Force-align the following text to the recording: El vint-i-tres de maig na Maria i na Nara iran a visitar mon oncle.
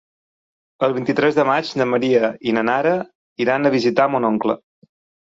El 0.87 0.95
vint-i-tres 0.95 1.37
de 1.41 1.45
maig 1.51 1.75
na 1.83 1.87
Maria 1.93 2.33
i 2.53 2.57
na 2.61 2.65
Nara 2.73 2.97
iran 3.49 3.67
a 3.73 3.77
visitar 3.81 4.11
mon 4.17 4.31
oncle. 4.35 4.61